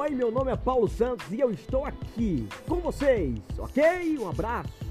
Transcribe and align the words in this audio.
Oi, 0.00 0.08
meu 0.08 0.30
nome 0.32 0.50
é 0.50 0.56
Paulo 0.56 0.88
Santos 0.88 1.30
e 1.30 1.38
eu 1.38 1.50
estou 1.50 1.84
aqui 1.84 2.48
com 2.66 2.76
vocês, 2.76 3.38
ok? 3.58 4.16
Um 4.18 4.30
abraço. 4.30 4.89